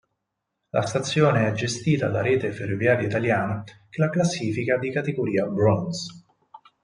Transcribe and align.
La 0.71 0.81
stazione 0.81 1.47
è 1.47 1.51
gestita 1.51 2.07
da 2.09 2.23
Rete 2.23 2.51
Ferroviaria 2.51 3.05
Italiana, 3.05 3.63
che 3.63 4.01
la 4.01 4.09
classifica 4.09 4.79
di 4.79 4.91
categoria 4.91 5.45
"bronze". 5.45 6.23